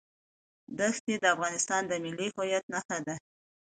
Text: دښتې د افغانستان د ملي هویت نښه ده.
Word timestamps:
دښتې 0.79 1.15
د 1.19 1.25
افغانستان 1.35 1.81
د 1.87 1.93
ملي 2.03 2.27
هویت 2.35 2.63
نښه 2.73 2.97
ده. 3.05 3.15